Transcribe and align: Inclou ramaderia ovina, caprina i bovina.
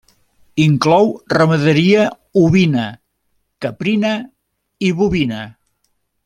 Inclou 0.61 1.11
ramaderia 1.33 2.07
ovina, 2.45 2.87
caprina 3.67 4.15
i 4.89 4.91
bovina. 5.03 5.47